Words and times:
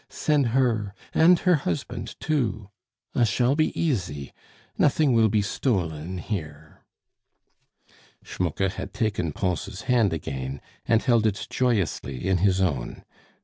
send 0.09 0.47
her 0.47 0.95
and 1.13 1.41
her 1.41 1.57
husband 1.57 2.19
too. 2.19 2.71
I 3.13 3.23
shall 3.23 3.55
be 3.55 3.71
easy. 3.79 4.33
Nothing 4.75 5.13
will 5.13 5.29
be 5.29 5.43
stolen 5.43 6.17
here." 6.17 6.79
Schmucke 8.23 8.71
had 8.71 8.95
taken 8.95 9.31
Pons' 9.31 9.81
hand 9.83 10.11
again, 10.11 10.59
and 10.87 11.03
held 11.03 11.27
it 11.27 11.45
joyously 11.51 12.27
in 12.27 12.37
his 12.39 12.59
own. 12.61 13.03